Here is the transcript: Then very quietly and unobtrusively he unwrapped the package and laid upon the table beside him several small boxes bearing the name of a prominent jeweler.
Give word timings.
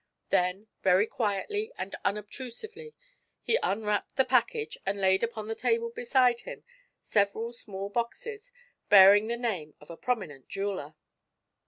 Then 0.29 0.65
very 0.81 1.05
quietly 1.05 1.71
and 1.77 1.95
unobtrusively 2.03 2.95
he 3.43 3.59
unwrapped 3.61 4.15
the 4.15 4.25
package 4.25 4.75
and 4.83 4.99
laid 4.99 5.21
upon 5.21 5.47
the 5.47 5.53
table 5.53 5.91
beside 5.91 6.39
him 6.39 6.63
several 6.99 7.53
small 7.53 7.87
boxes 7.87 8.51
bearing 8.89 9.27
the 9.27 9.37
name 9.37 9.75
of 9.79 9.91
a 9.91 9.97
prominent 9.97 10.47
jeweler. 10.49 10.95